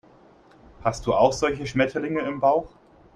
Hast 0.83 1.05
du 1.05 1.13
auch 1.13 1.31
solche 1.31 1.67
Schmetterlinge 1.67 2.21
im 2.21 2.39
Bauch? 2.39 2.67